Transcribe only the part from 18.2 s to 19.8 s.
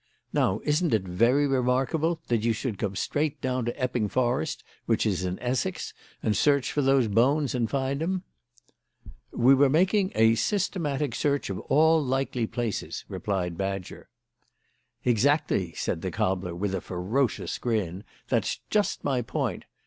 "that's just my point.